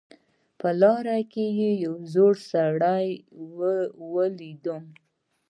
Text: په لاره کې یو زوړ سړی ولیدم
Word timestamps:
په 0.59 0.69
لاره 0.81 1.19
کې 1.31 1.45
یو 1.85 1.95
زوړ 2.13 2.33
سړی 2.51 3.05
ولیدم 4.13 4.83